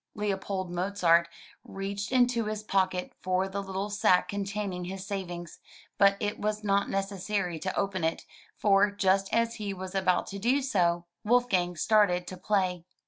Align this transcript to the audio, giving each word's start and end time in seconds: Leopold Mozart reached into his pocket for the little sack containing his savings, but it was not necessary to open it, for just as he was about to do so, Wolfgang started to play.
Leopold 0.15 0.71
Mozart 0.71 1.29
reached 1.63 2.11
into 2.11 2.45
his 2.45 2.63
pocket 2.63 3.13
for 3.21 3.47
the 3.47 3.61
little 3.61 3.91
sack 3.91 4.27
containing 4.29 4.85
his 4.85 5.05
savings, 5.05 5.59
but 5.99 6.17
it 6.19 6.39
was 6.39 6.63
not 6.63 6.89
necessary 6.89 7.59
to 7.59 7.79
open 7.79 8.03
it, 8.03 8.25
for 8.57 8.89
just 8.89 9.31
as 9.31 9.53
he 9.57 9.75
was 9.75 9.93
about 9.93 10.25
to 10.25 10.39
do 10.39 10.59
so, 10.63 11.05
Wolfgang 11.23 11.75
started 11.75 12.25
to 12.25 12.35
play. 12.37 12.83